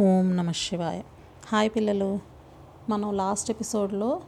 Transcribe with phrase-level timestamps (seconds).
[0.00, 1.02] ఓం నమ శివాయ.
[1.52, 2.18] హాయ్ పిల్లలు.
[2.88, 4.20] మనం లాస్ట్ ఎపిసోడ్లో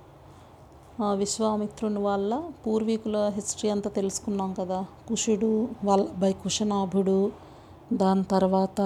[1.15, 4.87] విశ్వామిత్రుని వాళ్ళ పూర్వీకుల హిస్టరీ అంతా తెలుసుకున్నాం కదా.
[5.09, 7.33] కుషుడు వాళ్ళ అబ్బాయి కుశనాభుడు
[7.93, 8.81] దాని తర్వాత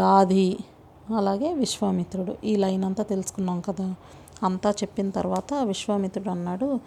[0.00, 0.58] గాది
[1.16, 3.94] అలాగే విశ్వామిత్రుడు ఈ లైన్ అంతా తెలుసుకున్నాం కదా.
[4.42, 6.80] అంతా చెప్పిన తర్వాత విశ్వామిత్రుడు అన్నాడు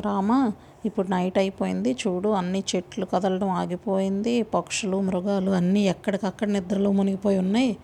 [0.00, 0.52] రామ
[0.86, 7.76] ఇప్పుడు నైట్ అయిపోయింది చూడు అన్ని చెట్లు కదలడం ఆగిపోయింది పక్షులు మృగాలు అన్నీ ఎక్కడికక్కడ నిద్రలో మునిగిపోయి ఉన్నాయి.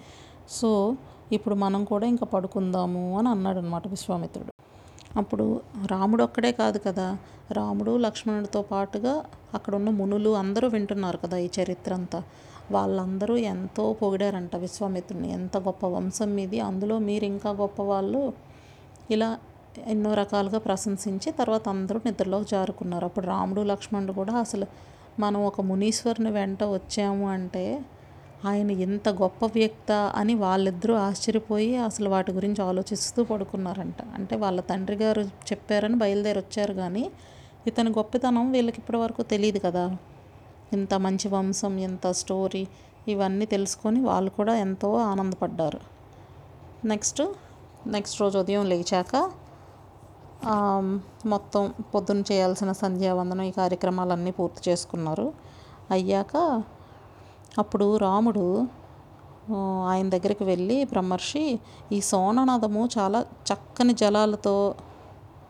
[0.49, 0.97] సో
[1.33, 4.53] ఇప్పుడు మనం కూడా ఇంకా పడుకుందాము అని అన్నాడు అనమాట విశ్వామిత్రుడు.
[5.17, 7.19] అప్పుడు రాముడు ఒక్కడే కాదు కదా
[7.53, 9.25] రాముడు లక్ష్మణుడితో పాటుగా
[9.55, 12.25] అక్కడ ఉన్న మునులు అందరూ వింటున్నారు కదా ఈ చరిత్ర అంతా.
[12.71, 18.23] వాళ్ళందరూ ఎంతో పొగిడారంట విశ్వామిత్రుని ఎంత గొప్ప వంశం మీది అందులో మీరు ఇంకా గొప్ప వాళ్ళు
[19.11, 19.29] ఇలా
[19.87, 23.05] ఎన్నో రకాలుగా ప్రశంసించి తర్వాత అందరూ నిద్రలోకి జారుకున్నారు.
[23.05, 24.67] అప్పుడు రాముడు లక్ష్మణుడు కూడా అసలు
[25.21, 27.85] మనం ఒక మునీశ్వరుని వెంట వచ్చాము అంటే
[28.45, 34.03] ఆయన ఎంత గొప్ప వ్యక్త అని వాళ్ళిద్దరూ ఆశ్చర్యపోయి అసలు వాటి గురించి ఆలోచిస్తూ పడుకున్నారంట.
[34.15, 37.11] అంటే వాళ్ళ తండ్రి గారు చెప్పారని బయలుదేరి వచ్చారు కానీ
[37.67, 39.97] ఇతని గొప్పతనం వీళ్ళకి ఇప్పటివరకు తెలియదు కదా.
[40.73, 42.67] ఇంత మంచి వంశం ఇంత స్టోరీ
[43.09, 45.81] ఇవన్నీ తెలుసుకొని వాళ్ళు కూడా ఎంతో ఆనందపడ్డారు.
[46.87, 47.23] నెక్స్ట్
[47.87, 49.31] నెక్స్ట్ రోజు ఉదయం లేచాక
[51.27, 55.33] మొత్తం పొద్దున్న చేయాల్సిన సంధ్యావందనం ఈ కార్యక్రమాలన్నీ పూర్తి చేసుకున్నారు.
[55.91, 56.63] అయ్యాక
[57.59, 58.67] అప్పుడు రాముడు
[59.89, 61.59] ఆయన దగ్గరికి వెళ్ళి బ్రహ్మర్షి
[61.93, 64.75] ఈ సోననదము చాలా చక్కని జలాలతో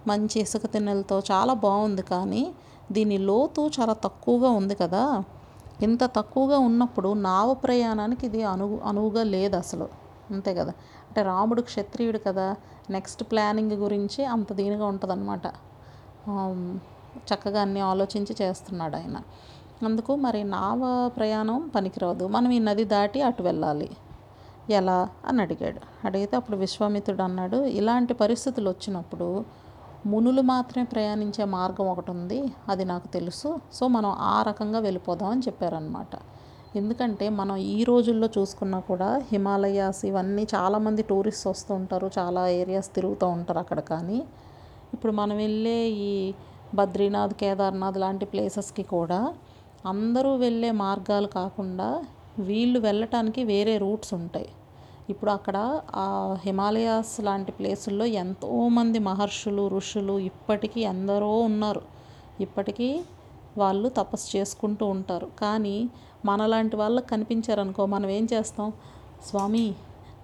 [0.08, 2.54] మంచి ఇసుక తిన్నెలతో చాలా బాగుంది కానీ
[2.92, 5.22] దీని లోతు చాలా తక్కువగా ఉంది కదా.
[5.82, 9.88] ఇంత తక్కువగా ఉన్నప్పుడు నావ ప్రయాణానికి ఇది అనువు అనువుగా లేదు అసలు.
[10.30, 10.72] అంతే కదా.
[11.08, 12.56] అంటే రాముడు క్షత్రియుడు కదా.
[12.90, 15.46] నెక్స్ట్ ప్లానింగ్ గురించి అంత దీనిగా ఉంటుందన్నమాట.
[17.18, 19.20] చక్కగా అన్నీ ఆలోచించి చేస్తున్నాడు ఆయన.
[19.84, 22.26] అందుకు మరి నావ ప్రయాణం పనికిరాదు.
[22.26, 23.90] మనం ఈ నది దాటి అటు వెళ్ళాలి.
[24.70, 25.80] ఎలా అని అడిగాడు.
[26.06, 29.44] అడిగితే అప్పుడు విశ్వామిత్రుడు అన్నాడు ఇలాంటి పరిస్థితులు వచ్చినప్పుడు
[30.06, 32.52] మునులు మాత్రమే ప్రయాణించే మార్గం ఒకటి ఉంది.
[32.68, 33.58] అది నాకు తెలుసు.
[33.72, 36.16] సో మనం ఆ రకంగా వెళ్ళిపోదామని చెప్పారనమాట
[36.74, 43.26] ఎందుకంటే మనం ఈ రోజుల్లో చూసుకున్నా కూడా హిమాలయాస్ ఇవన్నీ చాలామంది టూరిస్ట్ వస్తూ ఉంటారు చాలా ఏరియాస్ తిరుగుతూ
[43.26, 44.18] ఉంటారు అక్కడ కానీ.
[44.94, 46.34] ఇప్పుడు మనం వెళ్ళే ఈ
[46.74, 49.34] బద్రీనాథ్ కేదార్నాథ్ లాంటి ప్లేసెస్కి కూడా
[49.86, 52.04] అందరూ వెళ్ళే మార్గాలు కాకుండా
[52.38, 54.48] వీళ్ళు వెళ్ళటానికి వేరే రూట్స్ ఉంటాయి.
[55.08, 61.82] ఇప్పుడు అక్కడ ఆ హిమాలయాస్ లాంటి ప్లేసుల్లో ఎంతోమంది మహర్షులు ఋషులు ఇప్పటికీ ఎందరో ఉన్నారు.
[62.40, 63.00] ఇప్పటికీ
[63.58, 65.28] వాళ్ళు తపస్సు చేసుకుంటూ ఉంటారు.
[65.38, 65.76] కానీ
[66.26, 68.72] మనలాంటి వాళ్ళకి కనిపించారనుకో మనం ఏం చేస్తాం?
[69.26, 69.66] స్వామి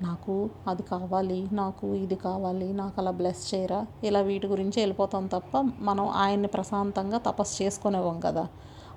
[0.02, 3.86] నాకు అది కావాలి నాకు ఇది కావాలి నాకు అలా బ్లెస్ చేయరా?
[4.04, 8.44] ఇలా వీటి గురించి వెళ్ళిపోతాం తప్ప మనం ఆయన్ని ప్రశాంతంగా తపస్సు చేసుకునేవాం కదా.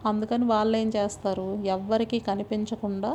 [0.05, 1.47] అందుకని వాళ్ళు ఏం చేస్తారు?
[1.65, 3.11] ఎవ్వరికీ కనిపించకుండా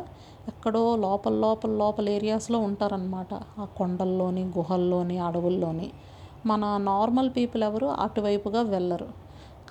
[0.47, 5.89] ఎక్కడో లోపల లోపల లోపల ఏరియాస్లో ఉంటారనమాట ఆ కొండల్లోని గుహల్లోని అడవుల్లోని.
[6.45, 9.07] మన నార్మల్ పీపుల్ ఎవరు అటువైపుగా వెళ్ళరు.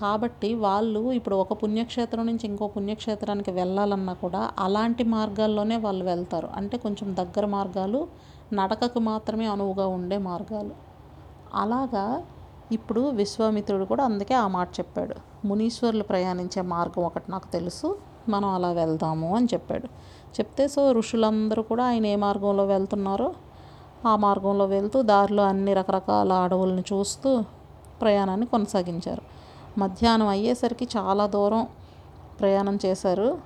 [0.00, 6.49] కాబట్టి వాళ్ళు ఇప్పుడు ఒక పుణ్యక్షేత్రం నుంచి ఇంకో పుణ్యక్షేత్రానికి వెళ్ళాలన్నా కూడా అలాంటి మార్గాల్లోనే వాళ్ళు వెళ్తారు.
[6.56, 8.09] అంటే కొంచెం దగ్గర మార్గాలు
[8.53, 10.71] నడకకు మాత్రమే అనువుగా ఉండే మార్గాలు.
[11.55, 12.22] అలాగా
[12.72, 15.15] ఇప్పుడు విశ్వామిత్రుడు కూడా అందుకే ఆ మాట చెప్పాడు.
[15.47, 19.87] మునీశ్వరులు ప్రయాణించే మార్గం ఒకటి నాకు తెలుసు మనం అలా వెళ్దాము అని చెప్పాడు.
[20.31, 23.34] చెప్తే సో ఋషులందరూ కూడా ఆయన ఏ మార్గంలో వెళ్తున్నారో
[24.06, 27.43] ఆ మార్గంలో వెళ్తూ దారిలో అన్ని రకరకాల అడవులను చూస్తూ
[28.00, 29.40] ప్రయాణాన్ని కొనసాగించారు.
[29.79, 31.67] మధ్యాహ్నం అయ్యేసరికి చాలా దూరం
[32.41, 33.39] ప్రయాణం చేశారు.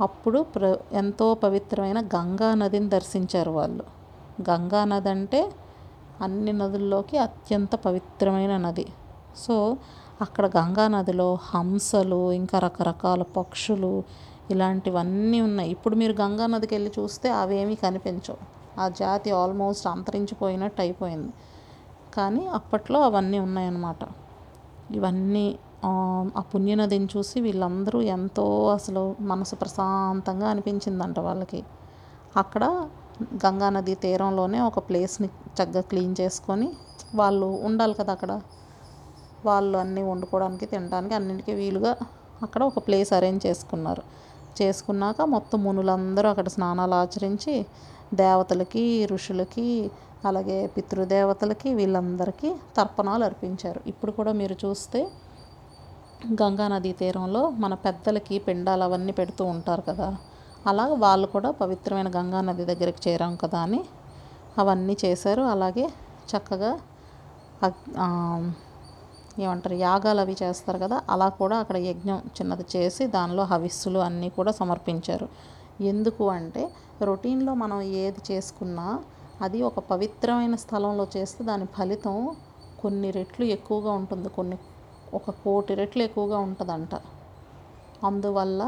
[0.00, 3.84] అప్పుడు ప్ర ఎంతో పవిత్రమైన గంగా నదిని దర్శించారు వాళ్ళు.
[4.50, 5.52] గంగా నది అంటే
[6.20, 8.86] అన్ని నదుల్లోకి అత్యంత పవిత్రమైన నది.
[9.36, 9.76] సో
[10.20, 14.02] అక్కడ గంగా నదిలో హంసలు ఇంకా రకరకాల పక్షులు
[14.50, 15.70] ఇలాంటివన్నీ ఉన్నాయి.
[15.70, 18.56] ఇప్పుడు మీరు గంగా నదికి వెళ్ళి చూస్తే అవేమీ కనిపించవు.
[18.80, 21.32] ఆ జాతి ఆల్మోస్ట్ అంతరించిపోయినట్టు అయిపోయింది.
[22.14, 23.98] కానీ అప్పట్లో అవన్నీ ఉన్నాయన్నమాట.
[24.90, 25.90] ఇవన్నీ ఆ,
[26.54, 31.64] పుణ్యనదిని చూసి వీళ్ళందరూ ఎంతో అసలు మనసు ప్రశాంతంగా అనిపించిందంట వాళ్ళకి.
[32.36, 32.64] అక్కడ
[33.46, 36.68] గంగా నది తీరంలోనే ఒక ప్లేస్ని చక్కగా క్లీన్ చేసుకొని
[37.14, 38.40] వాళ్ళు ఉండాలి కదా అక్కడ.
[39.44, 41.96] వాళ్ళు అన్నీ వండుకోవడానికి తినడానికి అన్నింటికీ వీలుగా
[42.42, 44.02] అక్కడ ఒక ప్లేస్ అరేంజ్ చేసుకున్నారు.
[44.62, 47.66] చేసుకున్నాక మొత్తం మునులందరూ అక్కడ స్నానాలు ఆచరించి
[48.14, 49.90] దేవతలకి ఋషులకి
[50.30, 53.80] అలాగే పితృదేవతలకి వీళ్ళందరికీ తర్పణాలు అర్పించారు.
[53.92, 55.00] ఇప్పుడు కూడా మీరు చూస్తే
[56.40, 60.08] గంగా నదీ తీరంలో మన పెద్దలకి పిండాలు అవన్నీ పెడుతూ ఉంటారు కదా.
[60.70, 63.80] అలా వాళ్ళు కూడా పవిత్రమైన గంగా నది దగ్గరికి చేరాం కదా అని
[64.62, 65.42] అవన్నీ చేశారు.
[65.54, 65.86] అలాగే
[66.30, 66.72] చక్కగా
[69.44, 70.96] ఏమంటారు యాగాలు అవి చేస్తారు కదా.
[71.14, 75.26] అలా కూడా అక్కడ యజ్ఞం చిన్నది చేసి దానిలో హవిస్సులు అన్నీ కూడా సమర్పించారు.
[75.90, 76.62] ఎందుకు అంటే
[77.08, 78.86] రొటీన్లో మనం ఏది చేసుకున్నా
[79.42, 82.36] అది ఒక పవిత్రమైన స్థలంలో చేస్తే దాని ఫలితం
[82.82, 84.28] కొన్ని రెట్లు ఎక్కువగా ఉంటుంది.
[84.28, 84.56] కొన్ని
[85.14, 86.94] ఒక కోటి రెట్లు ఎక్కువగా ఉంటుందంట.
[88.04, 88.62] అందువల్ల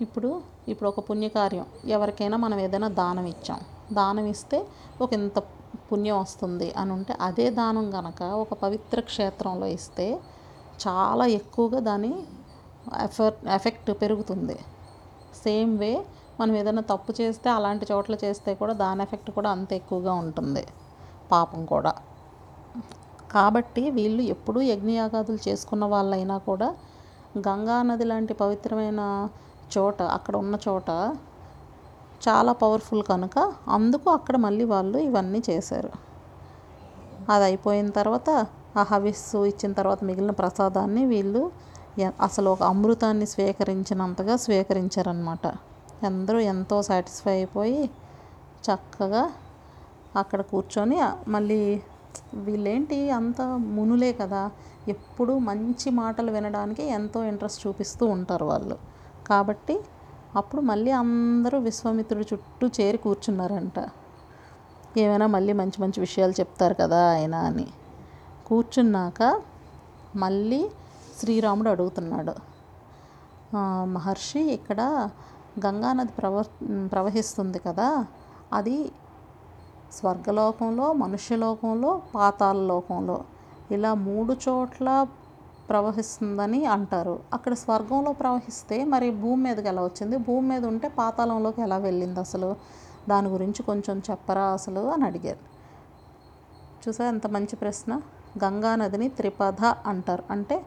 [0.00, 0.30] ఇప్పుడు
[0.68, 1.66] ఇప్పుడు ఒక పుణ్యకార్యం.
[1.86, 3.60] ఎవరికైనా మనం ఏదైనా దానం ఇచ్చాం.
[3.92, 4.58] దానం ఇస్తే
[5.00, 5.38] ఒక ఇంత
[5.92, 10.06] పుణ్యం వస్తుంది అని ఉంటే అదే దానం గనక ఒక పవిత్ర క్షేత్రంలో ఇస్తే
[10.86, 12.12] చాలా ఎక్కువగా దాని
[13.02, 14.56] ఎఫెక్ట్ ఎఫెక్ట్ పెరుగుతుంది.
[15.44, 15.92] సేమ్ వే
[16.40, 20.64] మనం ఏదైనా తప్పు చేస్తే అలాంటి చోట్ల చేస్తే కూడా దాని ఎఫెక్ట్ కూడా అంత ఎక్కువగా ఉంటుంది.
[21.32, 21.92] పాపం కూడా.
[23.32, 26.68] కాబట్టి వీళ్ళు ఎప్పుడూ యజ్ఞయాగాదులు చేసుకున్న వాళ్ళైనా కూడా
[27.48, 29.28] గంగా నది లాంటి పవిత్రమైన
[29.76, 30.90] చోట అక్కడ ఉన్న చోట
[32.28, 33.38] చాలా పవర్ఫుల్ కనుక
[33.68, 35.90] అందుకు అక్కడ మళ్ళీ వాళ్ళు ఇవన్నీ చేశారు.
[37.30, 38.30] అది అయిపోయిన తర్వాత
[38.76, 41.42] ఆ హవిస్సు ఇచ్చిన తర్వాత మిగిలిన ప్రసాదాన్ని వీళ్ళు
[42.20, 45.46] అసలు ఒక అమృతాన్ని స్వీకరించినంతగా స్వీకరించారనమాట
[46.06, 47.90] అందరూ ఎంతో సాటిస్ఫై అయిపోయి
[48.64, 49.30] చక్కగా
[50.16, 51.82] అక్కడ కూర్చొని మళ్ళీ
[52.34, 54.50] వీళ్ళేంటి అంత మునులే కదా?
[54.88, 58.78] ఎప్పుడు మంచి మాటలు వినడానికి ఎంతో ఇంట్రెస్ట్ చూపిస్తూ ఉంటారు వాళ్ళు.
[59.26, 59.80] కాబట్టి
[60.36, 63.88] అప్పుడు మళ్ళీ అందరూ విశ్వామిత్రుడి చుట్టూ చేరి కూర్చున్నారంట.
[64.96, 67.66] ఏమైనా మళ్ళీ మంచి మంచి విషయాలు చెప్తారు కదా ఆయన అని.
[68.46, 69.42] కూర్చున్నాక
[70.16, 70.70] మళ్ళీ
[71.20, 72.34] శ్రీరాముడు అడుగుతున్నాడు.
[73.84, 75.08] మహర్షి ఇక్కడ
[75.66, 76.42] గంగానది ప్రవ
[76.92, 78.06] ప్రవహిస్తుంది కదా
[78.52, 78.92] అది
[79.92, 83.24] స్వర్గలోకంలో మనుష్యలోకంలో పాతాళ లోకంలో.
[83.70, 85.06] ఇలా మూడు చోట్ల
[85.68, 87.20] ప్రవహిస్తుందని అంటారు.
[87.32, 90.16] అక్కడ స్వర్గంలో ప్రవహిస్తే మరి భూమి మీదకి ఎలా వచ్చింది?
[90.16, 92.56] భూమి మీద ఉంటే పాతాళంలోకి ఎలా వెళ్ళింది అసలు?
[93.08, 95.38] దాని గురించి కొంచెం చెప్పరా అసలు అని అడిగారు.
[96.88, 98.00] చూసా ఎంత మంచి ప్రశ్న?
[98.44, 100.22] గంగా నదిని త్రిపథ అంటారు.
[100.30, 100.66] అంటే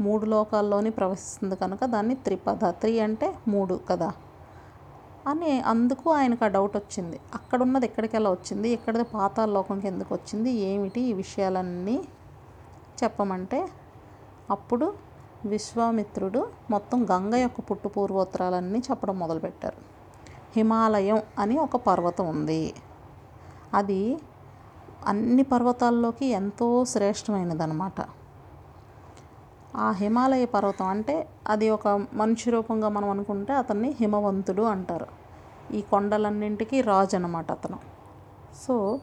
[0.00, 2.70] మూడు లోకాల్లోని ప్రవహిస్తుంది కనుక దాన్ని త్రిపద.
[2.70, 4.12] త్రి అంటే మూడు కదా.
[5.26, 7.20] అని అందుకు ఆయనకు ఆ డౌట్ వచ్చింది.
[7.34, 8.68] అక్కడ ఉన్నది ఎక్కడికి వచ్చింది?
[8.68, 10.50] ఎక్కడిది పాతాల లోకంకి ఎందుకు వచ్చింది?
[10.50, 12.08] ఏమిటి ఈ విషయాలన్నీ
[13.04, 13.68] చెప్పమంటే
[14.50, 14.94] అప్పుడు
[15.46, 19.76] విశ్వామిత్రుడు మొత్తం గంగ యొక్క పుట్టు పూర్వోత్తరాలన్నీ చెప్పడం మొదలుపెట్టారు.
[20.56, 22.74] హిమాలయం అని ఒక పర్వతం ఉంది.
[23.74, 24.18] అది
[25.06, 28.00] అన్ని పర్వతాల్లోకి ఎంతో శ్రేష్టమైనదన్నమాట.
[29.76, 35.06] ఆ హిమాలయ పర్వతం అంటే అది ఒక మనిషి రూపంగా మనం అనుకుంటే అతన్ని హిమవంతుడు అంటారు.
[35.74, 37.78] ఈ కొండలన్నింటికి రాజు అనమాట అతను.
[38.66, 39.00] సో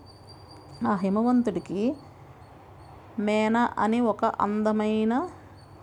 [0.88, 1.96] ఆ హిమవంతుడికి
[3.20, 5.30] మేన అని ఒక అందమైన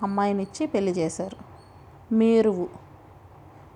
[0.02, 1.36] అమ్మాయినిచ్చి పెళ్ళి చేశారు.
[2.14, 2.68] మేరువు.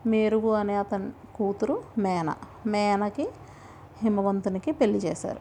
[0.06, 2.34] మేరువు అనే అతని కూతురు మేన.
[2.66, 3.28] మేనకి
[4.02, 5.40] హిమవంతునికి పెళ్ళి చేశారు.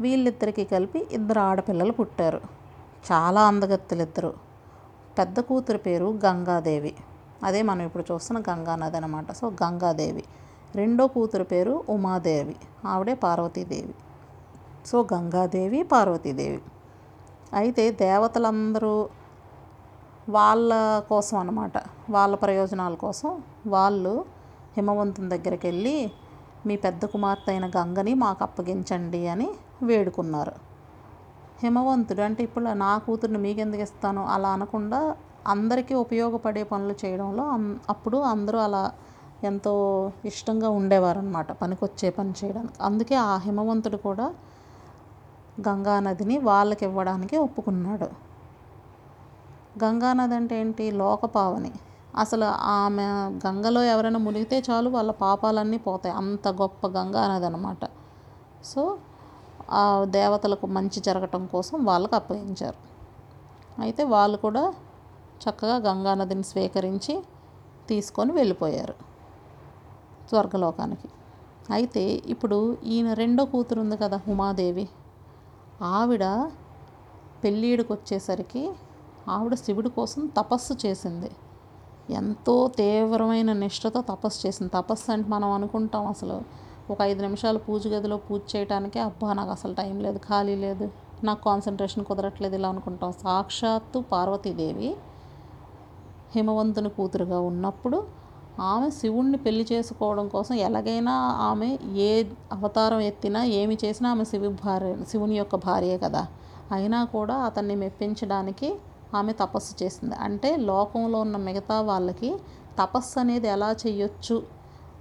[0.00, 2.40] వీళ్ళిద్దరికీ కలిపి ఇద్దరు ఆడపిల్లలు పుట్టారు.
[3.12, 4.51] చాలా అందగత్తెలు ఇద్దరు
[5.18, 6.94] పెద్ద కూతురు పేరు గంగాదేవి.
[7.44, 10.24] అదే మనం ఇప్పుడు చూస్తున్న గంగానది అనమాట సో గంగాదేవి.
[10.76, 12.56] రెండో కూతురు పేరు ఉమాదేవి.
[12.84, 13.94] ఆవిడే పార్వతీదేవి.
[14.86, 16.60] సో గంగాదేవి పార్వతీదేవి.
[17.54, 19.08] అయితే దేవతలందరూ
[20.28, 20.72] వాళ్ళ
[21.08, 21.72] కోసం అనమాట
[22.10, 24.24] వాళ్ళ ప్రయోజనాల కోసం వాళ్ళు
[24.76, 26.10] హిమవంతుని దగ్గరికి వెళ్ళి
[26.66, 29.48] మీ పెద్ద కుమార్తె అయిన గంగని మాకు అప్పగించండి అని
[29.82, 30.71] వేడుకున్నారు.
[31.62, 34.22] హిమవంతుడు అంటే ఇప్పుడు నా కూతుర్ని మీకెందుకు ఇస్తాను?
[34.26, 35.00] అలా అనకుండా
[35.46, 37.44] అందరికీ ఉపయోగపడే పనులు చేయడంలో
[37.90, 38.82] అప్పుడు అందరూ అలా
[39.44, 39.72] ఎంతో
[40.24, 42.76] ఇష్టంగా ఉండేవారనమాట పనికొచ్చే పని చేయడానికి.
[42.82, 44.26] అందుకే ఆ హిమవంతుడు కూడా
[45.60, 48.08] గంగా నదిని వాళ్ళకి ఇవ్వడానికి ఒప్పుకున్నాడు.
[49.84, 50.84] గంగానది అంటే ఏంటి?
[51.00, 51.72] లోకపావని.
[52.16, 52.46] అసలు
[52.76, 53.04] ఆమె
[53.46, 56.14] గంగలో ఎవరైనా మునిగితే చాలు వాళ్ళ పాపాలన్నీ పోతాయి.
[56.14, 57.82] అంత గొప్ప గంగానది అనమాట
[58.64, 58.82] సో
[59.70, 62.78] ఆ దేవతలకు మంచి జరగటం కోసం వాళ్ళకు అప్పగించారు.
[63.78, 64.74] అయితే వాళ్ళు కూడా
[65.42, 67.22] చక్కగా గంగానదిని స్వీకరించి
[67.88, 68.94] తీసుకొని వెళ్ళిపోయారు
[70.30, 71.08] స్వర్గలోకానికి.
[71.70, 74.88] అయితే ఇప్పుడు ఈయన రెండో కూతురు ఉంది కదా ఉమాదేవి.
[75.82, 76.24] ఆవిడ
[77.44, 78.70] పెళ్ళిడికి వచ్చేసరికి
[79.28, 81.30] ఆవిడ శివుడి కోసం తపస్సు చేసింది.
[82.10, 84.72] ఎంతో తీవ్రమైన నిష్ఠతో తపస్సు చేసింది.
[84.74, 86.42] తపస్సు అంటే మనం అనుకుంటాం అసలు
[86.90, 90.90] ఒక ఐదు నిమిషాలు పూజ గదిలో పూజ చేయడానికే అబ్బా నాకు అసలు టైం లేదు ఖాళీ లేదు
[91.24, 93.12] నాకు కాన్సన్ట్రేషన్ కుదరట్లేదు ఇలా అనుకుంటాం.
[93.12, 94.96] సాక్షాత్తు పార్వతీదేవి
[96.34, 98.22] హిమవంతుని కూతురుగా ఉన్నప్పుడు
[98.60, 101.12] ఆమె శివుణ్ణి పెళ్ళి చేసుకోవడం కోసం ఎలాగైనా
[101.50, 106.26] ఆమె ఏ అవతారం ఎత్తినా ఏమి చేసినా ఆమె శివు భార్య శివుని యొక్క భార్యే కదా.
[106.72, 108.76] అయినా కూడా అతన్ని మెప్పించడానికి
[109.14, 110.14] ఆమె తపస్సు చేసింది.
[110.14, 112.38] అంటే లోకంలో ఉన్న మిగతా వాళ్ళకి
[112.78, 114.42] తపస్సు అనేది ఎలా చేయొచ్చు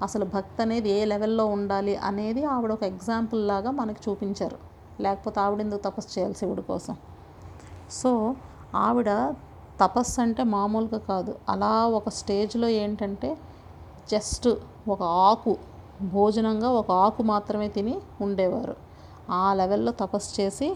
[0.03, 4.58] అసలు భక్తి అనేది ఏ లెవెల్లో ఉండాలి అనేది ఆవిడ ఒక ఎగ్జాంపుల్ లాగా మనకు చూపించారు.
[5.01, 6.98] లేకపోతే ఆవిడ ఎందుకు తపస్సు చేయాలి శివుడి కోసం?
[7.91, 8.36] సో
[8.75, 9.34] ఆవిడ
[9.81, 11.36] తపస్సు అంటే మామూలుగా కాదు.
[11.50, 13.38] అలా ఒక స్టేజ్లో ఏంటంటే
[14.12, 14.50] జస్ట్
[14.88, 15.58] ఒక ఆకు
[16.01, 18.75] భోజనంగా ఒక ఆకు మాత్రమే తిని ఉండేవారు.
[19.31, 20.75] ఆ లెవెల్లో తపస్సు చేసి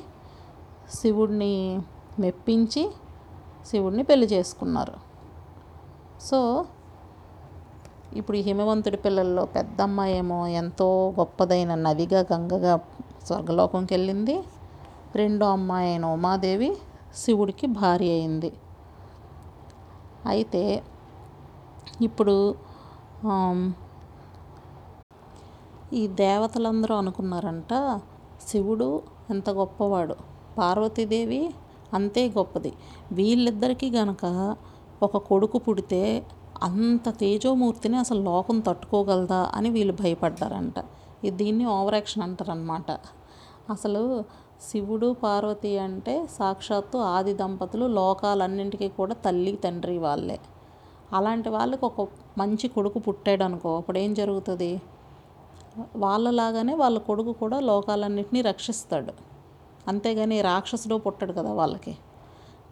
[0.93, 1.79] శివుడిని
[2.19, 2.91] మెప్పించి
[3.65, 4.93] శివుడిని పెళ్ళి చేసుకున్నారు.
[6.23, 6.65] సో
[8.19, 10.87] ఇప్పుడు ఈ హిమవంతుడి పిల్లల్లో పెద్ద అమ్మాయి ఏమో ఎంతో
[11.19, 12.73] గొప్పదైన నదిగా గంగగా
[13.27, 14.35] స్వర్గలోకంకి వెళ్ళింది
[15.15, 16.69] రెండో అమ్మాయి అయిన ఉమాదేవి
[17.15, 18.51] శివుడికి భార్య అయింది.
[20.27, 20.63] అయితే
[22.01, 22.35] ఇప్పుడు
[25.93, 27.73] ఈ దేవతలందరూ అనుకున్నారంట
[28.47, 28.89] శివుడు
[29.29, 30.15] ఎంత గొప్పవాడు
[30.57, 31.41] పార్వతీదేవి
[31.93, 32.71] అంతే గొప్పది.
[33.11, 34.23] వీళ్ళిద్దరికీ గనక
[35.03, 36.01] ఒక కొడుకు పుడితే
[36.65, 40.77] అంత తేజోమూర్తిని అసలు లోకం తట్టుకోగలదా అని వీళ్ళు భయపడ్డారంట.
[41.23, 42.91] ఇది దీన్ని ఓవర్ యాక్షన్ అంటారనమాట
[43.69, 44.01] అసలు
[44.67, 50.37] శివుడు పార్వతి అంటే సాక్షాత్తు ఆది దంపతులు లోకాలన్నింటికీ కూడా తల్లి తండ్రి వాళ్ళే.
[51.13, 52.07] అలాంటి వాళ్ళకి ఒక
[52.37, 54.71] మంచి కొడుకు పుట్టాడు అనుకో అప్పుడు ఏం జరుగుతుంది?
[55.95, 59.13] వాళ్ళలాగానే వాళ్ళ కొడుకు కూడా లోకాలన్నింటినీ రక్షిస్తాడు.
[59.87, 61.93] అంతేగాని రాక్షసుడు పుట్టాడు కదా వాళ్ళకి.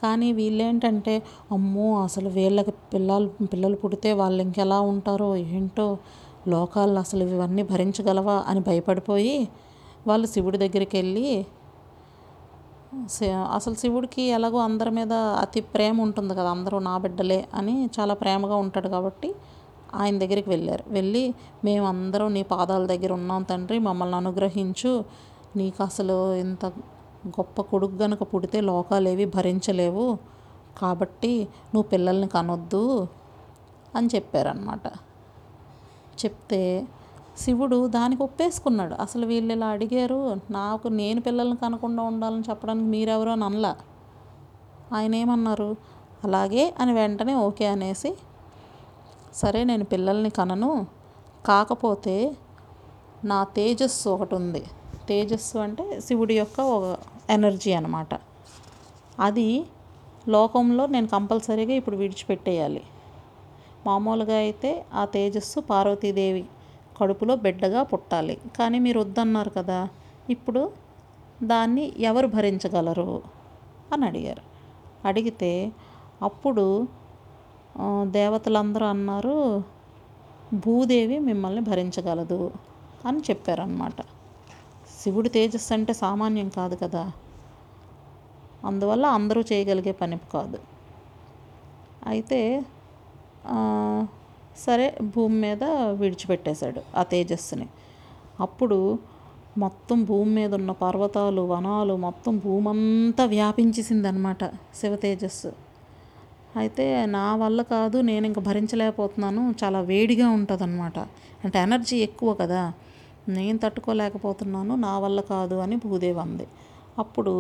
[0.04, 1.14] కానీ వీళ్ళేంటంటే
[1.52, 5.88] అమ్మో అసలు వీళ్ళకి పిల్లలు పిల్లలు పుడితే వాళ్ళు ఇంకెలా ఉంటారో ఏంటో
[6.48, 9.36] లోకాలు అసలు ఇవన్నీ భరించగలవా అని భయపడిపోయి
[10.08, 11.28] వాళ్ళు శివుడి దగ్గరికి వెళ్ళి
[13.54, 18.56] అసలు శివుడికి ఎలాగో అందరి మీద అతి ప్రేమ ఉంటుంది కదా అందరూ నా బిడ్డలే అని చాలా ప్రేమగా
[18.56, 19.30] ఉంటాడు కాబట్టి
[19.96, 20.84] ఆయన దగ్గరికి వెళ్ళారు.
[20.88, 21.24] వెళ్ళి
[21.66, 24.92] మేమందరం నీ పాదాల దగ్గర ఉన్నాం తండ్రి మమ్మల్ని అనుగ్రహించు
[25.56, 26.64] నీకు అసలు ఇంత
[27.28, 30.06] గొప్ప కొడుకు గనక పుడితే లోకాలేవి భరించలేవు.
[30.78, 31.34] కాబట్టి
[31.74, 33.08] నువ్వు పిల్లల్ని కనొద్దు
[33.96, 34.88] అని చెప్పారనమాట
[36.22, 36.88] చెప్తే
[37.38, 38.96] శివుడు దానికి ఒప్పేసుకున్నాడు.
[38.96, 40.20] అసలు వీళ్ళు ఇలా అడిగారు
[40.52, 43.74] నాకు నేను పిల్లల్ని కనకుండా ఉండాలని చెప్పడానికి మీరెవరో అని అనలా.
[44.94, 45.70] ఆయన ఏమన్నారు
[46.24, 48.12] అలాగే అని వెంటనే ఓకే అనేసి
[49.34, 50.88] సరే నేను పిల్లల్ని కనను
[51.46, 52.16] కాకపోతే
[53.26, 54.64] నా తేజస్సు ఒకటి ఉంది.
[55.10, 56.98] తేజస్సు అంటే శివుడి యొక్క ఒక
[57.30, 58.14] ఎనర్జీ అనమాట
[59.20, 59.66] అది
[60.28, 62.84] లోకంలో నేను కంపల్సరీగా ఇప్పుడు విడిచిపెట్టేయాలి.
[63.86, 66.46] మామూలుగా అయితే ఆ తేజస్సు పార్వతీదేవి
[66.98, 68.40] కడుపులో బిడ్డగా పుట్టాలి.
[68.58, 69.88] కానీ మీరు వద్దన్నారు కదా
[70.30, 70.72] ఇప్పుడు
[71.44, 73.22] దాన్ని ఎవరు భరించగలరు?
[73.94, 74.42] అని అడిగారు.
[75.06, 75.72] అడిగితే
[76.22, 76.88] అప్పుడు
[78.04, 79.64] దేవతలందరూ అన్నారు
[80.54, 82.52] భూదేవి మిమ్మల్ని భరించగలదు
[83.06, 84.02] అని చెప్పారనమాట
[85.04, 87.04] శివుడి తేజస్సు అంటే సామాన్యం కాదు కదా.
[88.70, 90.60] అందువల్ల అందరూ చేయగలిగే పని కాదు.
[92.12, 92.40] అయితే
[94.66, 95.64] సరే భూమి మీద
[96.02, 97.68] విడిచిపెట్టేశాడు ఆ తేజస్సుని.
[98.46, 98.78] అప్పుడు
[99.64, 104.44] మొత్తం భూమి మీద ఉన్న పర్వతాలు వనాలు మొత్తం భూమి అంతా వ్యాపించేసిందనమాట
[104.80, 105.52] శివ తేజస్సు.
[106.62, 106.86] అయితే
[107.18, 110.64] నా వల్ల కాదు నేను ఇంక భరించలేకపోతున్నాను చాలా వేడిగా ఉంటుంది
[111.44, 112.64] అంటే ఎనర్జీ ఎక్కువ కదా.
[113.28, 116.46] నేను తట్టుకోలేకపోతున్నాను నా వల్ల కాదు అని భూదేవి అంది.
[116.98, 117.34] అప్పుడు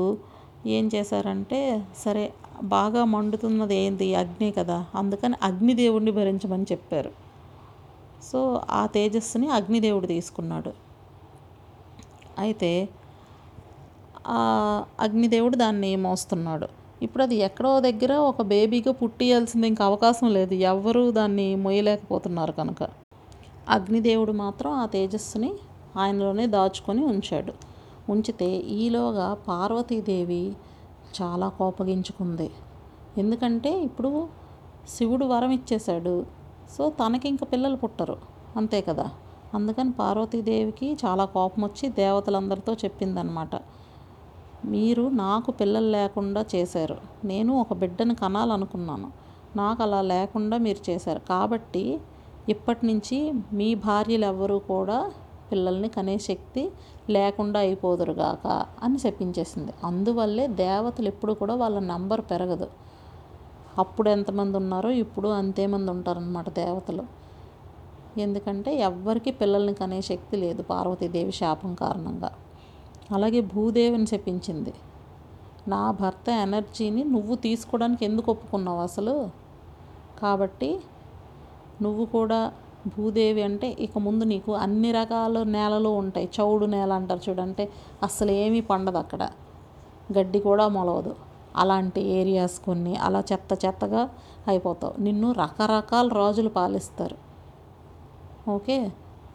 [0.67, 1.59] ఏం చేశారంటే
[2.03, 2.23] సరే
[2.73, 4.07] బాగా మండుతున్నది ఏంది?
[4.21, 7.11] అగ్ని కదా అందుకని అగ్నిదేవుడిని భరించమని చెప్పారు.
[8.23, 8.39] సో
[8.71, 10.71] ఆ తేజస్సుని అగ్నిదేవుడు తీసుకున్నాడు.
[12.43, 12.71] అయితే
[14.33, 14.41] ఆ
[14.99, 16.67] అగ్నిదేవుడు దాన్ని మోస్తున్నాడు.
[17.01, 20.53] ఇప్పుడు అది ఎక్కడో దగ్గర ఒక బేబీగా పుట్టియాల్సింది ఇంకా అవకాశం లేదు.
[20.71, 22.81] ఎవ్వరూ దాన్ని మొయ్యలేకపోతున్నారు కనుక.
[23.75, 25.51] అగ్నిదేవుడు మాత్రం ఆ తేజస్సుని
[25.97, 27.53] ఆయనలోనే దాచుకొని ఉంచాడు.
[28.09, 30.55] ఉంచితే ఈలోగా పార్వతీదేవి
[31.21, 32.51] చాలా కోపగించుకుంది.
[33.17, 34.27] ఎందుకంటే ఇప్పుడు
[34.89, 36.25] శివుడు వరం ఇచ్చేశాడు.
[36.77, 38.17] సో తనకి ఇంక పిల్లలు పుట్టరు.
[38.57, 39.09] అంతే కదా?
[39.53, 43.49] అందుకని పార్వతీదేవికి చాలా కోపం వచ్చి దేవతలందరితో చెప్పిందనమాట.
[44.65, 46.97] మీరు నాకు పిల్లలు లేకుండా చేశారు.
[47.25, 49.11] నేను ఒక బిడ్డను కనాలనుకున్నాను.
[49.55, 51.19] నాకు అలా లేకుండా మీరు చేశారు.
[51.19, 52.01] కాబట్టి
[52.49, 55.11] ఇప్పటి నుంచి మీ భార్యలు ఎవ్వరూ కూడా
[55.53, 56.63] పిల్లల్ని కనే శక్తి
[57.09, 58.45] లేకుండా అయిపోదురుగాక
[58.83, 62.67] అని చెప్పించేసింది అందువల్లే దేవతలు ఎప్పుడు కూడా వాళ్ళ నంబర్ పెరగదు.
[63.79, 67.03] అప్పుడు ఎంతమంది ఉన్నారో ఇప్పుడు అంతేమంది ఉంటారనమాట దేవతలు.
[68.17, 72.29] ఎందుకంటే ఎవ్వరికి పిల్లల్ని కనే శక్తి లేదు పార్వతీదేవి శాపం కారణంగా.
[73.11, 74.73] అలాగే భూదేవిని చెప్పించింది
[75.67, 79.15] నా భర్త ఎనర్జీని నువ్వు తీసుకోవడానికి ఎందుకు ఒప్పుకున్నావు అసలు?
[80.21, 80.69] కాబట్టి
[81.81, 82.39] నువ్వు కూడా
[82.87, 86.29] భూదేవి అంటే ఇక ముందు నీకు అన్ని రకాల నేలలు ఉంటాయి.
[86.39, 87.69] చౌడు నేల అంటారు చూడంటే
[88.03, 89.29] అసలు ఏమీ పండదు అక్కడ.
[90.17, 91.15] గడ్డి కూడా మొలవదు.
[91.55, 94.09] అలాంటి ఏరియాస్ కొన్ని అలా చెత్త చెత్తగా
[94.47, 95.01] అయిపోతావు.
[95.01, 97.15] నిన్ను రకరకాల రాజులు పాలిస్తారు.
[98.49, 98.91] ఓకే?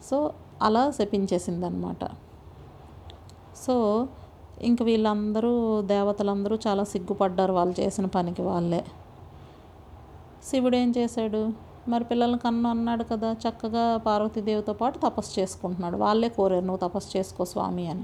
[0.09, 2.05] సో అలా శపించేసిందనమాట.
[3.65, 4.07] సో
[4.61, 8.85] ఇంక వీళ్ళందరూ దేవతలందరూ చాలా సిగ్గుపడ్డారు వాళ్ళు చేసిన పనికి వాళ్ళే.
[10.43, 11.68] శివుడు ఏం చేశాడు?
[11.89, 15.97] మరి పిల్లల్ని కన్ను అన్నాడు కదా చక్కగా పార్వతీదేవితో పాటు తపస్సు చేసుకుంటున్నాడు.
[15.97, 18.03] వాళ్ళే కోరారు నువ్వు తపస్సు చేసుకో స్వామి అని.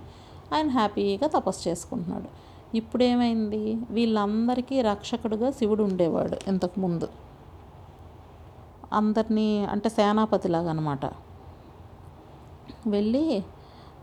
[0.54, 2.30] ఆయన హ్యాపీగా తపస్సు చేసుకుంటున్నాడు.
[2.78, 3.78] ఇప్పుడేమైంది?
[3.90, 7.08] వీళ్ళందరికీ రక్షకుడుగా శివుడు ఉండేవాడు ఇంతకుముందు
[8.94, 11.06] అందరినీ అంటే సేనాపతిలాగా అనమాట
[12.88, 13.44] వెళ్ళి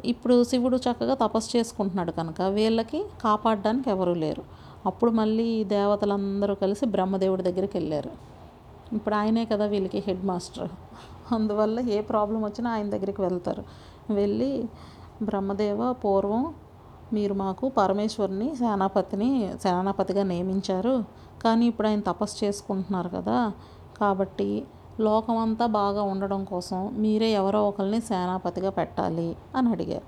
[0.05, 4.43] ఇప్పుడు శివుడు చక్కగా తపస్సు చేసుకుంటున్నాడు కనుక వీళ్ళకి కాపాడడానికి ఎవరూ లేరు.
[4.87, 8.32] అప్పుడు మళ్ళీ దేవతలందరూ కలిసి బ్రహ్మదేవుడి దగ్గరికి వెళ్ళారు.
[8.93, 10.71] ఇప్పుడు ఆయనే కదా వీళ్ళకి హెడ్ మాస్టర్.
[11.35, 13.65] అందువల్ల ఏ ప్రాబ్లం వచ్చినా ఆయన దగ్గరికి వెళ్తారు.
[14.13, 14.69] వెళ్ళి
[15.23, 16.55] బ్రహ్మదేవ పూర్వం
[17.13, 21.05] మీరు మాకు పరమేశ్వరుని సేనాపతిని సేనాపతిగా నియమించారు.
[21.45, 23.53] కానీ ఇప్పుడు ఆయన తపస్సు చేసుకుంటున్నారు కదా.
[24.01, 24.65] కాబట్టి
[25.01, 30.07] లోకమంతా బాగా ఉండడం కోసం మీరే ఎవరో ఒకరిని సేనాపతిగా పెట్టాలి అని అడిగారు.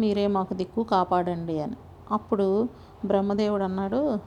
[0.00, 1.76] మీరే మాకు దిక్కు కాపాడండి అని.
[2.12, 2.68] అప్పుడు
[3.04, 4.18] బ్రహ్మదేవుడు అన్నాడు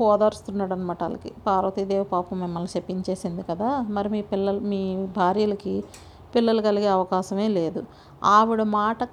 [0.00, 1.32] ఓదార్స్తున్నాడు అనమాట వాళ్ళకి.
[1.46, 3.86] పార్వతీదేవి పాపం మిమ్మల్ని శపించేసింది కదా.
[3.90, 5.84] మరి మీ పిల్లలు మీ భార్యలకి
[6.34, 7.84] పిల్లలు కలిగే అవకాశమే లేదు.
[8.24, 9.08] ఆవిడ మాట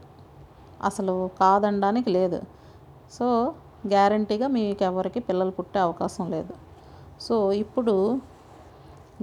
[0.83, 2.41] అసలు కాదనడానికి లేదు.
[3.11, 3.53] సో
[3.87, 6.53] గ్యారంటీగా మీకు ఎవరికి పిల్లలు పుట్టే అవకాశం లేదు.
[7.21, 8.21] సో ఇప్పుడు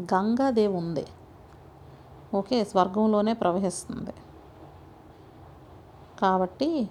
[0.00, 1.06] గంగాదేవి ఉంది
[2.34, 4.14] ఓకే స్వర్గంలోనే ప్రవహిస్తుంది.
[6.18, 6.88] కాబట్టి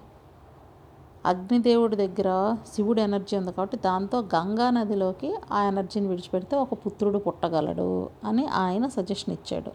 [1.26, 8.10] అగ్నిదేవుడి దగ్గర శివుడి ఎనర్జీ ఉంది కాబట్టి దాంతో గంగా నదిలోకి ఆ ఎనర్జీని విడిచిపెడితే ఒక పుత్రుడు పుట్టగలడు
[8.24, 9.72] అని ఆయన సజెషన్ ఇచ్చాడు.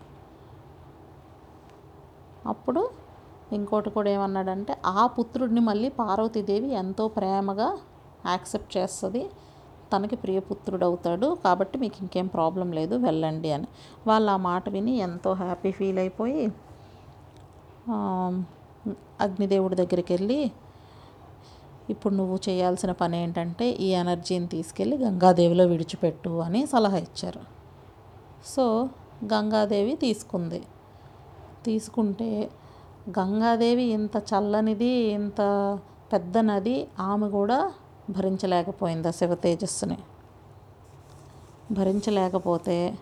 [2.48, 2.90] అప్పుడు
[3.54, 7.78] ఇంకోటి కూడా ఏమన్నాడంటే ఆ పుత్రుడిని మళ్ళీ పార్వతీదేవి ఎంతో ప్రేమగా
[8.26, 9.30] యాక్సెప్ట్ చేస్తుంది.
[9.94, 13.68] తనకి ప్రియపుత్రుడు అవుతాడు కాబట్టి మీకు ఇంకేం ప్రాబ్లం లేదు వెళ్ళండి అని.
[14.08, 16.54] వాళ్ళు ఆ మాట విని ఎంతో హ్యాపీ ఫీల్ అయిపోయి
[19.22, 20.52] అగ్నిదేవుడి దగ్గరికి వెళ్ళి
[21.90, 27.40] ఇప్పుడు నువ్వు చేయాల్సిన పని ఏంటంటే ఈ ఎనర్జీని తీసుకెళ్ళి గంగాదేవిలో విడిచిపెట్టు అని సలహా ఇచ్చారు.
[28.46, 28.90] సో
[29.26, 30.64] గంగాదేవి తీసుకుంది.
[31.66, 32.50] తీసుకుంటే
[33.10, 35.80] గంగాదేవి ఇంత చల్లనిది ఇంత
[36.14, 37.74] పెద్ద నది ఆమె కూడా
[38.10, 39.98] భరించలేకపోయింది ఆ శివ తేజస్సుని.
[41.72, 42.98] భరించలేకపోతే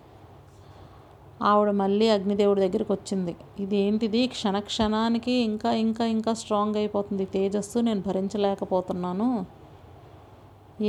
[1.50, 3.34] ఆవిడ మళ్ళీ అగ్నిదేవుడి దగ్గరికి వచ్చింది.
[3.60, 7.26] ఇది ఏంటిది క్షణ క్షణానికి ఇంకా ఇంకా ఇంకా స్ట్రాంగ్ అయిపోతుంది.
[7.26, 9.30] తేజస్సు నేను భరించలేకపోతున్నాను.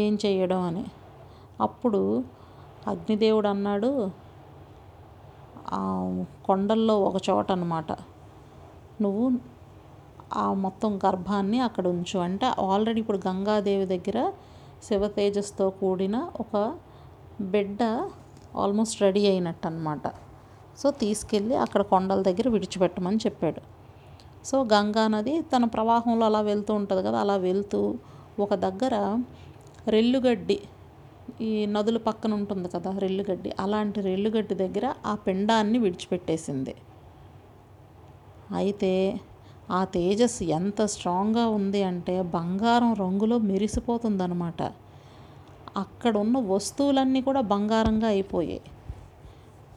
[0.03, 0.85] ఏం చేయడం అని.
[1.61, 2.01] అప్పుడు
[2.93, 3.91] అగ్నిదేవుడు అన్నాడు
[6.47, 7.93] కొండల్లో ఒక చోట అనమాట
[9.03, 9.27] నువ్వు
[10.37, 12.19] ఆ మొత్తం గర్భాన్ని అక్కడ ఉంచు.
[12.19, 14.19] అంటే ఆల్రెడీ ఇప్పుడు గంగాదేవి దగ్గర
[14.83, 16.55] శివ తేజస్తో కూడిన ఒక
[17.41, 17.83] బిడ్డ
[18.57, 20.07] ఆల్మోస్ట్ రెడీ అయినట్టు అనమాట
[20.83, 23.61] సో తీసుకెళ్ళి అక్కడ కొండల దగ్గర విడిచిపెట్టమని చెప్పాడు.
[24.49, 27.81] సో గంగా నది తన ప్రవాహంలో అలా వెళ్తూ ఉంటుంది కదా అలా వెళ్తూ
[28.45, 28.95] ఒక దగ్గర
[29.95, 30.59] రెల్లుగడ్డి
[31.41, 36.75] ఈ నదుల పక్కన ఉంటుంది కదా రెల్లుగడ్డి అలాంటి రెల్లుగడ్డి దగ్గర ఆ పిండాన్ని విడిచిపెట్టేసింది.
[38.61, 38.93] అయితే
[39.71, 44.63] ఆ తేజస్ ఎంత స్ట్రాంగ్గా ఉంది అంటే బంగారం రంగులో మెరిసిపోతుందన్నమాట.
[45.83, 48.61] అక్కడ ఉన్న వస్తువులన్నీ కూడా బంగారంగా అయిపోయాయి.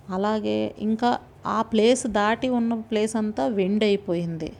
[0.09, 4.53] అలాగే ఇంకా ఆ ప్లేస్ దాటి ఉన్న ప్లేస్ అంతా వెండి అయిపోయింది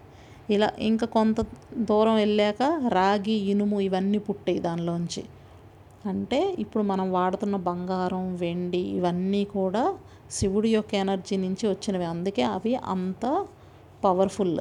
[0.49, 1.41] ఇలా ఇంకా కొంత
[1.73, 5.23] దూరం వెళ్ళాక రాగి ఇనుము ఇవన్నీ పుట్టాయి దానిలోంచి.
[6.05, 9.97] అంటే ఇప్పుడు మనం వాడుతున్న బంగారం వెండి ఇవన్నీ కూడా
[10.31, 12.03] శివుడి యొక్క ఎనర్జీ నుంచి వచ్చినవి.
[12.03, 13.45] అందుకే అవి అంత
[14.03, 14.60] పవర్ఫుల్.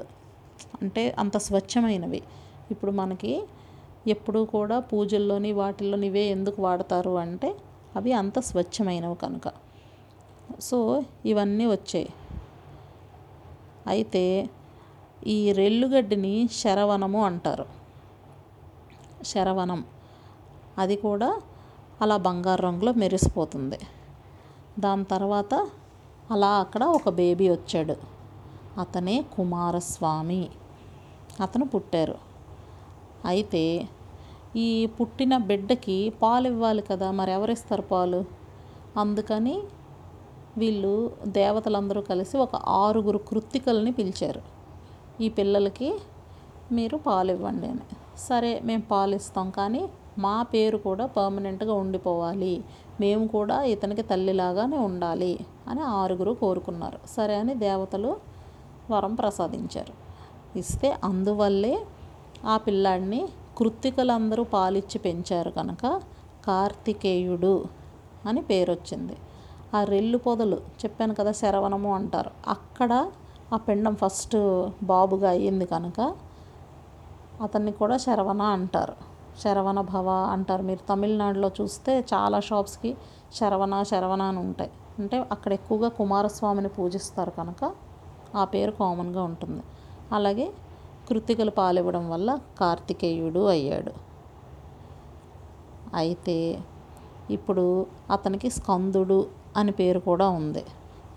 [0.83, 2.23] అంటే అంత స్వచ్ఛమైనవి.
[2.71, 3.43] ఇప్పుడు మనకి
[4.07, 7.55] ఎప్పుడూ కూడా పూజల్లోని వాటిల్లోని ఇవే ఎందుకు వాడతారు అంటే
[7.97, 9.49] అవి అంత స్వచ్ఛమైనవి కనుక.
[10.61, 12.09] సో ఇవన్నీ వచ్చాయి.
[13.87, 14.51] అయితే
[15.27, 17.67] ఈ రెల్లుగడ్డిని శరవణము అంటారు.
[19.25, 19.85] శరవణం.
[20.79, 21.41] అది కూడా
[22.01, 23.79] అలా బంగారు రంగులో మెరిసిపోతుంది.
[24.79, 25.55] దాని తర్వాత
[26.31, 27.97] అలా అక్కడ ఒక బేబీ వచ్చాడు.
[28.81, 30.49] అతనే కుమారస్వామి.
[31.41, 32.19] అతను పుట్టారు.
[33.25, 33.89] అయితే
[34.57, 38.25] ఈ పుట్టిన బిడ్డకి పాలు ఇవ్వాలి కదా మరి ఎవరిస్తారు పాలు?
[38.97, 39.63] అందుకని
[40.57, 44.43] వీళ్ళు దేవతలందరూ కలిసి ఒక ఆరుగురు కృత్తికల్ని పిలిచారు.
[45.21, 45.91] ఈ పిల్లలకి
[46.73, 47.85] మీరు పాలు ఇవ్వండి అని.
[48.19, 49.89] సరే మేము పాలు ఇస్తాం కానీ
[50.19, 52.65] మా పేరు కూడా పర్మనెంట్గా ఉండిపోవాలి.
[53.01, 55.39] మేము కూడా ఇతనికి తల్లిలాగానే ఉండాలి
[55.69, 56.99] అని ఆరుగురు కోరుకున్నారు.
[57.07, 58.17] సరే అని దేవతలు
[58.91, 59.95] వరం ప్రసాదించారు.
[60.59, 61.75] ఇస్తే అందువల్లే
[62.47, 65.87] ఆ పిల్లాడిని కృత్తికలందరూ పాలిచ్చి పెంచారు కనుక
[66.47, 67.65] కార్తికేయుడు
[68.27, 69.17] అని పేరు వచ్చింది
[69.75, 72.31] ఆ రెల్లు పొదలు చెప్పాను కదా శరవణము అంటారు.
[72.49, 72.93] అక్కడ
[73.53, 74.37] ఆ పిండం ఫస్ట్
[74.83, 75.99] బాబుగా అయ్యింది కనుక
[77.43, 78.97] అతన్ని కూడా శరవణ అంటారు.
[79.43, 80.63] శరవణ భవ అంటారు.
[80.63, 82.91] మీరు తమిళనాడులో చూస్తే చాలా షాప్స్కి
[83.35, 84.71] శరవణ శరవణ అని ఉంటాయి.
[84.99, 87.63] అంటే అక్కడ ఎక్కువగా కుమారస్వామిని పూజిస్తారు కనుక
[88.37, 89.63] ఆ పేరు కామన్గా ఉంటుంది.
[90.13, 90.47] అలాగే
[91.09, 93.93] కృతికలు పాలివ్వడం వల్ల కార్తికేయుడు అయ్యాడు.
[95.95, 96.37] అయితే
[97.31, 97.65] ఇప్పుడు
[98.11, 99.19] అతనికి స్కందుడు
[99.57, 100.65] అని పేరు కూడా ఉంది.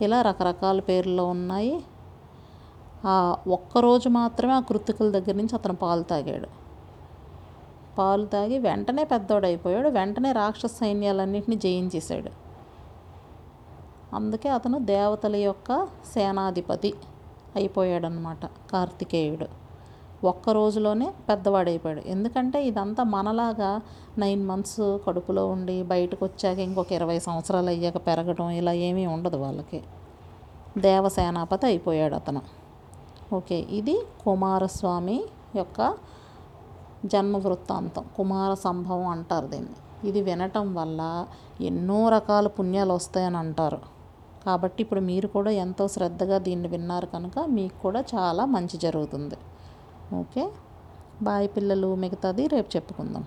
[0.02, 1.84] ఇలా రకరకాల పేర్లు ఉన్నాయి.
[3.06, 6.47] ఆ ఒక్కరోజు మాత్రమే ఆ కృతికల దగ్గర నుంచి అతను పాలు తాగాడు.
[7.97, 12.32] పాలు తాగి వెంటనే పెద్దోడైపోయాడు వెంటనే రాక్షస సైన్యాలన్నింటినీ జయించేశాడు
[14.15, 16.93] అందుకే అతను దేవతల యొక్క సేనాధిపతి
[17.56, 19.66] అయిపోయాడనమాట కార్తికేయుడు.
[20.23, 22.01] ఒక్క రోజులోనే పెద్దవాడైపోయాడు.
[22.08, 23.82] ఎందుకంటే ఇదంతా మనలాగా
[24.17, 29.84] నైన్ మంత్స్ కడుపులో ఉండి బయటకు వచ్చాక ఇంకొక ఇరవై సంవత్సరాలు అయ్యాక పెరగడం ఇలా ఏమీ ఉండదు వాళ్ళకి.
[30.77, 32.41] దేవసేనాపతి అయిపోయాడు అతను.
[33.34, 35.25] ఓకే ఇది కుమారస్వామి
[35.56, 35.95] యొక్క
[37.06, 39.75] జన్మ వృత్తాంతం కుమార సంభవం అంటారు దీన్ని.
[40.10, 41.25] ఇది వినటం వల్ల
[41.62, 43.80] ఎన్నో రకాల పుణ్యాలు వస్తాయని అంటారు.
[44.45, 49.38] కాబట్టి ఇప్పుడు మీరు కూడా ఎంతో శ్రద్ధగా దీన్ని విన్నారు కనుక మీకు కూడా చాలా మంచి జరుగుతుంది.
[50.12, 50.43] ఓకే
[51.20, 53.26] బాయ్ పిల్లలు మిగతాది రేపు చెప్పుకుందాం.